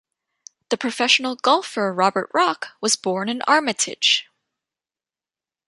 The 0.69 0.79
professional 0.79 1.35
golfer 1.35 1.93
Robert 1.93 2.31
Rock 2.33 2.69
was 2.81 2.95
born 2.95 3.29
in 3.29 3.43
Armitage. 3.43 4.27